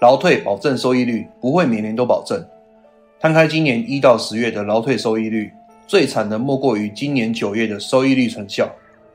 [0.00, 2.42] 劳退保证收益率不会每年都保证。
[3.20, 5.52] 摊开今年一到十月的劳退收益率，
[5.86, 8.70] 最惨的莫过于今年九月的收益率成效，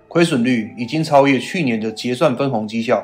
[0.08, 3.04] 亏损率已经超越去年的结算分红绩效。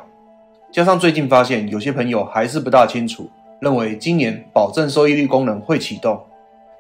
[0.72, 3.28] 加上最近发现有些朋友还是不大清楚，
[3.60, 6.22] 认为今年保证收益率功能会启动。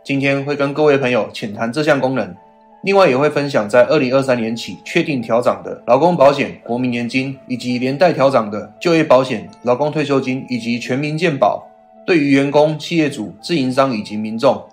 [0.03, 2.35] 今天会跟各位朋友浅谈这项功能。
[2.83, 11.63] 另外也会分享在二零二三年起确定调涨的劳工保险、国民年金，以及连带调涨的就业保险、劳工退休金以及全民健保，
[12.07, 14.63] 对于员工、企业主、自营商以及民众，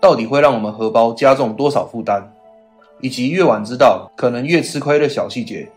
[0.00, 2.22] 到底会让我们荷包加重多少负担，
[3.00, 5.68] 以及越晚知道可能越吃亏的小细节。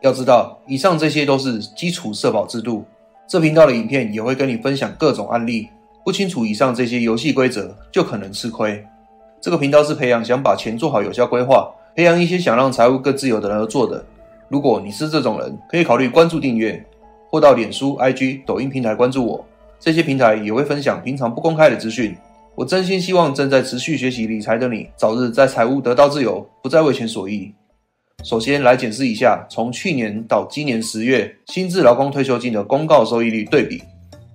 [0.00, 2.84] 要知道，以上这些都是基础社保制度。
[3.26, 5.68] 这频道的影片也会跟你分享各种案例，
[6.04, 8.86] 不清楚以上这些游戏规则，就可能吃亏。
[9.40, 14.04] 这个频道是培养想把钱做好有效规划，培养一些想让财务更自由的人而做的。
[14.48, 16.84] 如果你是这种人，可以考虑关注订阅，
[17.30, 19.44] 或到脸书、IG、抖音平台关注我。
[19.78, 22.16] 这些平台也会分享平常不公开的资讯。
[22.56, 27.52] 我真心希望正在持续学习理财的你，早日在财务得到自由，不再为钱所役。
[28.24, 33.80] 首先来检视一下，从去年到今年十月，新制劳工退休金的公告收益率对比。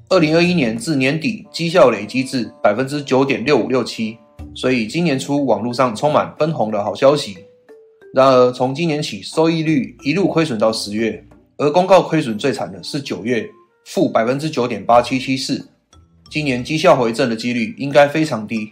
[0.07, 4.17] 二零二一年至年底，绩效累积至百分之九点六五六七。
[4.55, 7.37] 所以今年初网络上充满分红的好消息。
[8.13, 11.23] 然而从今年起，收益率一路亏损到十月，
[11.57, 13.49] 而公告亏损最惨的是九月，
[13.85, 15.67] 负百分之九点八七七四。
[16.29, 18.71] 今年绩效回正的几率应该非常低。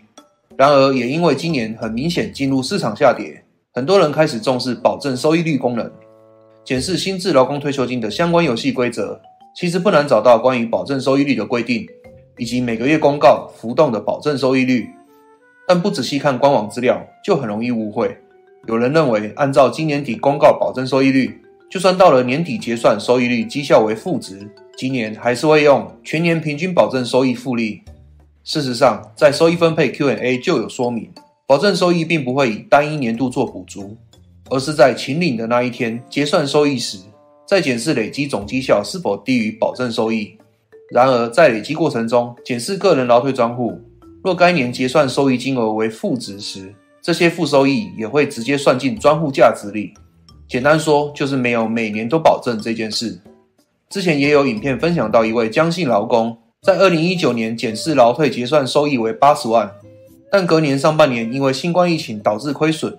[0.56, 3.44] 然而也因为今年很明显进入市场下跌，
[3.74, 5.92] 很多人开始重视保证收益率功能。
[6.64, 9.20] 检视新制劳工退休金的相关游戏规则，
[9.56, 11.88] 其实不难找到关于保证收益率的规定，
[12.38, 14.88] 以及每个月公告浮动的保证收益率。
[15.68, 18.18] 但不仔细看官网资料，就很容易误会。
[18.68, 27.82] 有人认为，按照今年底公告保证收益率，就算到了年底结算，收益率绩效为负值，今年还是会用全年平均保证收益复利。
[28.44, 31.10] 事实上，在收益分配 Q&A 就有说明，
[31.48, 33.96] 保证收益并不会以单一年度做补足，
[34.50, 36.98] 而是在秦岭的那一天结算收益时，
[37.48, 40.38] 再检视累积总绩效是否低于保证收益。
[40.90, 43.80] 然而，在累积过程中，检视个人劳退专户。
[44.24, 49.96] 若该年结算收益金额为负值时，这些负收益也会直接算进专户价值里。
[50.48, 53.20] 简单说，就是没有每年都保证这件事。
[53.90, 59.72] 之前也有影片分享到，一位江姓劳工在二零一九年检视劳退结算收益为八十万，
[60.32, 62.96] 但隔年上半年因为新冠疫情导致亏损，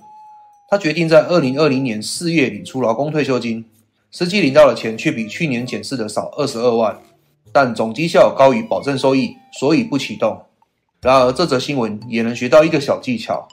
[0.68, 3.64] 他决定在二零二零年四月领出劳工退休金，
[4.10, 6.98] 实际领到的钱却比去年检视的少二十二万，
[7.52, 10.42] 但总绩效高于保证收益，所以不启动。
[11.02, 13.48] 然而，这则新闻也能学到一个小技巧，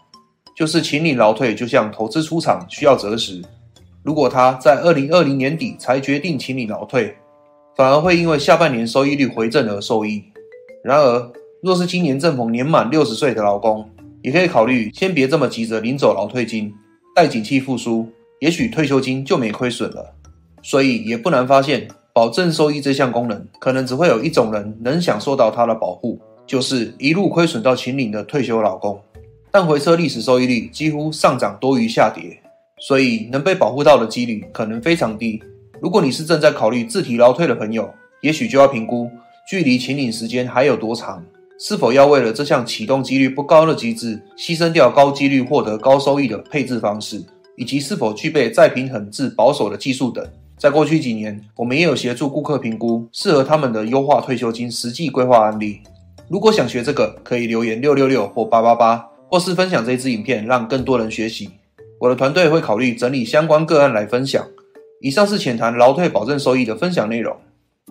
[0.56, 3.42] 就是请领劳退就像投资出场需要择时。
[4.04, 7.18] 如果他在二零二零年底才决定请领劳退，
[7.76, 10.24] 反而会因为下半年收益率回正而受益。
[10.84, 11.32] 然而，
[11.64, 13.90] 若是今年正逢年满六十岁的劳工，
[14.22, 16.72] 也可以考虑先别这么急着领走劳退金，
[17.16, 18.08] 待景气复苏，
[18.42, 20.14] 也许退休金就没亏损了。
[20.62, 26.22] 所以，也不难发现，保证收益这项功能，可能只会有一种人能享受到它的保护。
[26.50, 29.00] 就是一路亏损到秦岭的退休老公，
[29.52, 32.42] 但回测历史收益率几乎上涨多于下跌，
[32.80, 35.40] 所以能被保护到的几率可能非常低。
[35.80, 39.08] 如果你是正在考虑自提劳退的朋友，也许就要评估
[39.48, 41.24] 距离秦岭时间还有多长，
[41.60, 47.24] 是否要为了这项启动几率不高的机制，牺牲掉高几率获得高收益的配置方式，
[47.58, 50.28] 以及是否具备再平衡至保守的技术等。
[50.58, 55.82] 在过去几年，我们也有协助顾客评估适合他们的优化退休金实际规划案例。
[56.30, 61.50] 如果想学这个，可以留言六六六或八八八，或是分享这支影片，让更多人学习。
[62.00, 64.46] 我的团队会考虑整理相关个案来分享。
[65.02, 67.36] 以上是浅谈劳退保证收益的分享内容。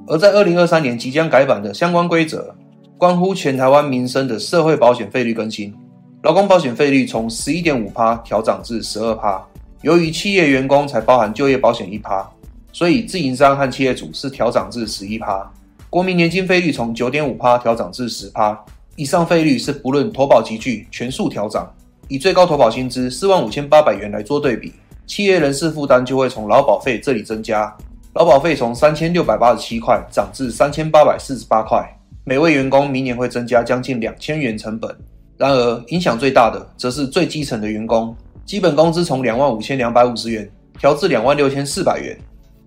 [0.07, 2.55] 而在二零二三年即将改版的相关规则，
[2.97, 5.75] 关乎全台湾民生的社会保险费率更新。
[6.23, 9.45] 劳工保险费率从十一点五趴调涨至十二趴。
[9.83, 12.25] 由于企业员工才包含就业保险一趴，
[12.73, 15.53] 所以自营商和企业主是调涨至十一趴。
[15.91, 18.63] 国民年金费率从九点五趴调涨至十趴，
[18.95, 21.67] 以上费率是不论投保集聚全数调涨。
[22.09, 24.75] 以最高投保薪资四万五千八百元来做对比，
[25.07, 27.75] 企业人事负担就会从劳保费这里增加。
[28.13, 31.83] 劳保费从三千六百八十七块涨至三千八百四十八块，
[32.25, 34.95] 每位员工明年会增加将近两千元成本。
[35.39, 38.15] 然而，影响最大的则是最基层的员工，
[38.45, 40.47] 基本工资从两万五千两百五十元
[40.79, 42.15] 调至两万六千四百元。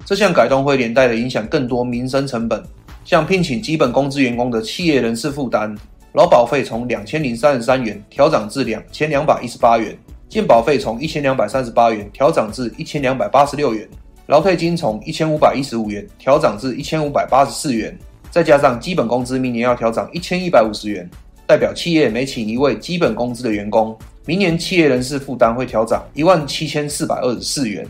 [0.03, 2.63] 这项改动会连带的影响更多民生成本。
[3.03, 5.75] 像聘请基本工资员工的企业人事负担，
[6.13, 9.97] 劳保费从两千零三十三元调涨至两千两百一十八元，
[10.29, 13.87] 健保费从一千两百三十八元调涨至一千两百八十六元，
[14.27, 17.97] 劳退金从一千五百一十五元调涨至一千五百八十四元，
[18.29, 21.09] 再加上基本工资明年要调涨一千一百五十元，
[21.47, 27.85] 代表企业每请一位基本工资的员工，明年企业人事负担会调涨一万七千四百二十四元。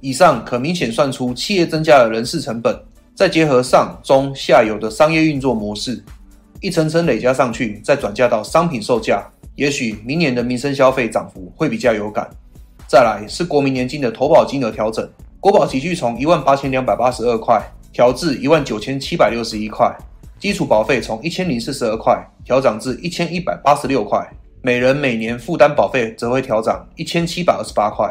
[0.00, 2.76] 以上可明显算出企业增加了人事成本，
[3.14, 6.02] 再结合上中下游的商业运作模式，
[6.60, 9.22] 一层层累加上去，再转嫁到商品售价，
[9.54, 12.28] 也许明年的民生消费涨幅会比较有感。
[12.86, 15.08] 再来是国民年金的投保金额调整，
[15.40, 17.62] 国保集聚从一万八千两百八十二块
[17.92, 19.94] 调至一万九千七百六十一块，
[20.38, 24.26] 基础保费从一千零四十二块调涨至一千一百八十六块，
[24.62, 28.10] 每人每年负担保费则会调涨一千七百二十八块。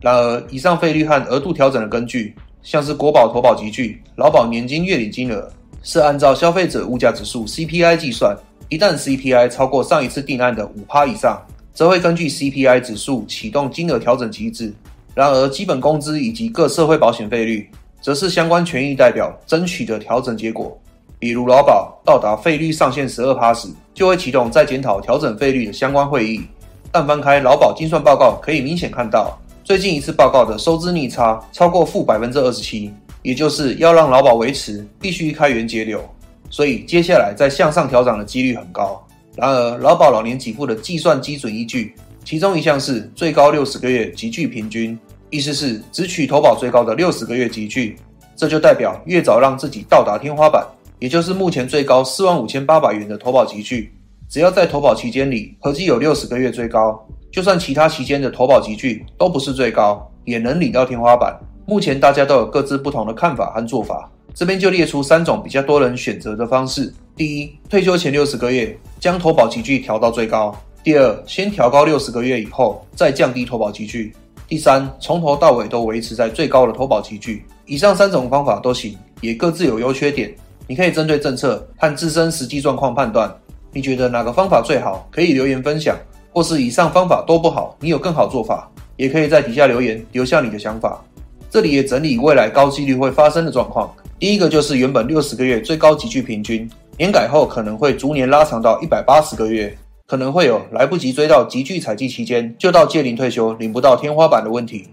[0.00, 5.50] 然而，以上费率和额度调整的根据，像是国保投保集聚、劳保年金月领金额，
[5.82, 8.36] 是按照消费者物价指数 CPI 计算，
[8.68, 11.40] 一旦 CPI 超过上一次定案的五趴以上。
[11.74, 14.74] 则会根据 CPI 指数启动金额调整机制。
[15.14, 17.66] 然而，基本工资以及各社会保险费率，
[18.02, 20.78] 则是相关权益代表争取的调整结果。
[21.18, 26.42] 比如劳保到达费率上限十二趴时，就会启动再检讨调整费率的相关会议。
[26.90, 32.92] 但翻开劳保精算报告，可以明显看到，最近一次报告的收支逆差超过负百分之二十七，
[33.22, 36.02] 也就是要让劳保维持，必须开源节流。
[36.50, 39.00] 所以，接下来再向上调整的几率很高。
[39.36, 41.94] 然而，劳保老年给付的计算基准依据，
[42.24, 44.98] 其中一项是最高六十个月集聚平均，
[45.30, 47.96] 意思是只取投保最高的六十个月集聚，
[48.34, 50.66] 这就代表越早让自己到达天花板，
[50.98, 53.92] 也就是目前最高四万五千八百元的投保集聚，
[54.28, 57.00] 只要在投保期间里合计有六十个月最高，
[57.32, 61.34] 就算其他期间的投保集聚都不是最高，也能领到天花板。
[61.64, 66.92] 目前大家都有各自不同的看法和做法，这边就列出三种比较多人选择的方式。
[67.16, 70.52] 第一，退休前六十个月将投保集聚调到最高；
[70.84, 74.12] 第二，先调高六十个月以后再降低投保集聚；
[74.46, 77.46] 第三，从头到尾都维持在最高的投保集聚。
[77.64, 80.30] 以上三种方法都行，也各自有优缺点。
[80.66, 83.34] 你可以针对政策和自身实际状况判断，
[83.72, 85.08] 你觉得哪个方法最好？
[85.10, 85.96] 可以留言分享，
[86.32, 91.04] 或是以上方法都不好，你有更好做法，也可以在底下留言留下你的想法。
[91.50, 93.94] 这里也整理未来高几率会发生的状况。
[94.18, 96.68] 第一个就是原本六十个月最高集聚平均。
[96.96, 99.76] 年改后可能会逐年拉长到一百八十个月，
[100.06, 104.88] 可能会有来不及追到集聚采集期间就到届龄退休领不到天花板的问题。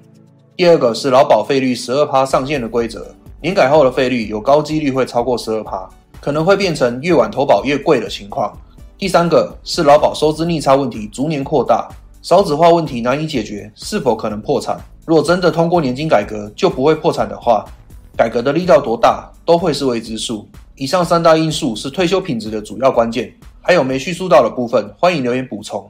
[0.58, 5.88] 第二个是劳保费率十二趴上限的规则，年改后的费率有高几率会超过十二趴，
[6.20, 8.58] 可能会变成越晚投保越贵的情况。
[9.00, 11.88] 第三个是劳保收支逆差问题逐年扩大，
[12.22, 14.78] 少子化问题难以解决，是否可能破产？
[15.06, 17.64] 若真的通过年金改革就不会破产的话，
[18.18, 20.46] 改革的力道多大都会是未知数。
[20.76, 25.90] 以上三大因素是退休品质的主要关键，还有没叙述到的部分，欢迎留言补充。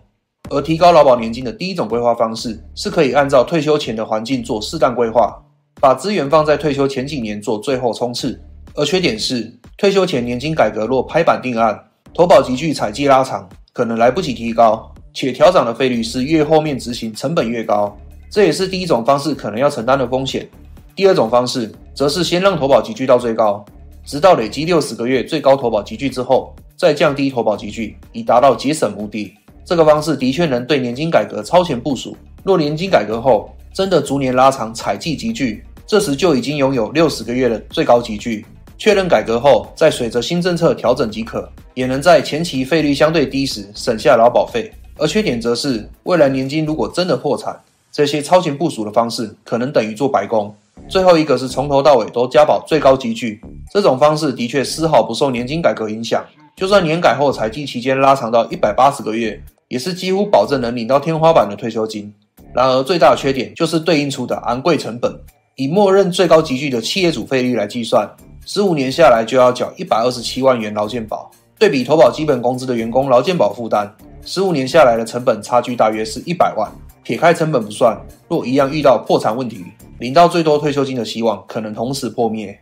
[0.52, 5.36] 而提高劳保年金的第一种规划方式，是可以按照退休前的环境做适当规划，
[5.82, 8.40] 把资源放在退休前几年做最后冲刺。
[8.76, 17.96] 而缺点是，退休前年金改革若拍板定案，投保集聚采集拉长，可能来不及提高，且调涨的费率是越后面执行成本越高，
[18.30, 20.48] 这也是第一种方式可能要承担的风险。
[20.96, 23.64] 第二种方式，则是先让投保集聚到最高。
[24.04, 29.34] 直到累积六十个月最高投保集聚之后，再降低投保集聚，以达到节省目的。
[29.64, 32.18] 这个方式的确能对年金改革超前部署。
[32.44, 38.46] 若年金改革后真的逐年拉长采计集聚，这时就已经拥有六十个月的最高集聚。
[38.78, 41.48] 确认改革后，再随着新政策调整即可，
[41.80, 44.70] 也能在前期费率相对低时省下劳保费。
[44.98, 47.58] 而缺点则是，未来年金如果真的破产，
[47.90, 50.54] 这些超前部署的方式可能等于做白工。
[50.90, 53.40] 最后一个是从头到尾都加保最高集聚，
[53.72, 56.22] 这种方式的确丝毫不受年金改革影响。
[56.58, 62.14] 就算年改后财季期间拉长到一百八十个月，也是几乎保证能领到天花板的退休金。
[62.54, 65.18] 然而最大的缺点就是对应出的昂贵成本。
[65.56, 68.10] 以默认最高集聚的企业主费率来计算，
[68.46, 71.32] 十五年下来就要缴一百二十七万元劳健保。
[71.60, 73.92] 对比投保基本工资的员工劳健保负担，
[74.24, 76.72] 十五年下来的成本差距大约是一百万。
[77.04, 78.00] 撇开成本不算，
[78.30, 79.66] 若一样遇到破产问题。
[80.00, 82.58] 领到最多退休金的希望可能同时破灭。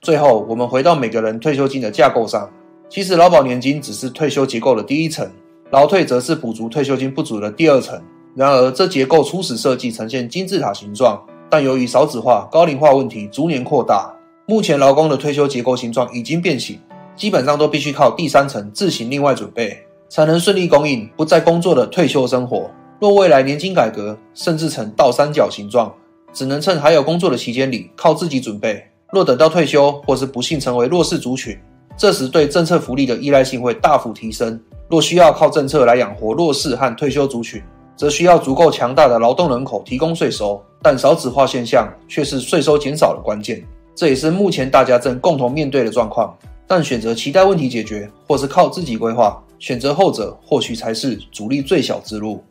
[0.00, 2.50] 最后，我们回到每个人退休金的架构上。
[2.88, 5.30] 其实，劳保年金只是退休结构的第一层，
[5.70, 8.02] 劳退则是补足退休金不足的第二层。
[8.34, 14.12] 然而，这结构初始设计呈现金字塔形状，但由于少子化、高龄化问题逐年扩大，
[14.46, 16.80] 目前劳工的退休结构形状已经变形，
[17.14, 19.78] 基本上都必须靠第三层自行另外准备，
[20.08, 22.70] 才能顺利供应不再工作的退休生活。
[23.00, 25.92] 若未来年金改革甚至成倒三角形状，
[26.32, 28.82] 只能趁还有工作的期间里靠自己准备。
[29.12, 31.58] 若等到退休，或是不幸成为弱势族群，
[31.96, 34.58] 这时对政策福利的依赖性会大幅提升。
[34.88, 37.62] 若需要靠政策来养活弱势和退休族群，
[37.96, 40.62] 则需要足够强大的劳动人口提供税收。
[40.80, 43.62] 但少子化现象却是税收减少的关键，
[43.94, 46.36] 这也是目前大家正共同面对的状况。
[46.74, 52.42] 但选择期待问题解决，或是靠自己规划，选择后者或许才是阻力最小之路。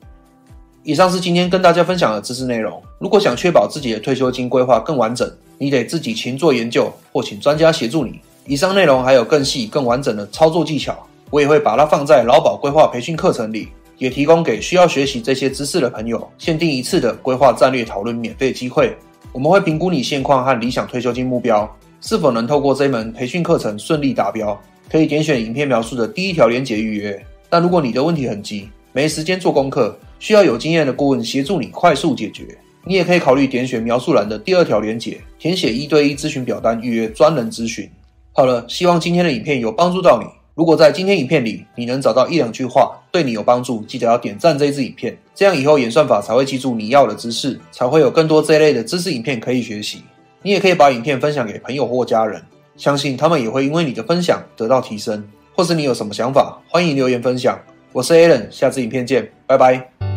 [0.84, 2.80] 以上是今天跟大家分享的知识内容。
[3.00, 8.20] 如果想确保自己的退休金规划更完整，你得自己勤做研究，或请专家协助你。
[8.46, 10.96] 以上内容还有更细、更完整的操作技巧，
[11.32, 18.96] 我也会把它放在劳保规划培训课程里，也提供给需要学习这些知识的朋友限定一次的规划战略讨论免费机会。
[19.32, 21.68] 我们会评估你现况和理想退休金目标，
[22.02, 24.60] 是否能透过这门培训课程顺利达标。
[24.90, 27.26] 可以点选影片描述的第一条连结预约。
[27.50, 32.46] 但如果你的问题很急，没时间做功课，需要有经验的顾问协助你快速解决，
[32.84, 37.90] 你也可以考虑点选描述栏的第二条连结，填写一对一咨询表单预约专人咨询。
[38.34, 40.28] 好了，希望今天的影片有帮助到你。
[40.56, 50.02] 如果在今天影片里你能找到一两句话对你有帮助，记得要点赞这支影片，这样以后演算法才会记住你要的知识，才会有更多这类的知识影片可以学习。
[50.44, 52.42] 你也可以把影片分享给朋友或家人，
[52.76, 55.24] 相信他们也会因为你的分享得到提升。
[55.54, 57.60] 或是你有什么想法，欢迎留言分享。
[57.92, 60.11] 我是 Alan，下次影片见，拜拜。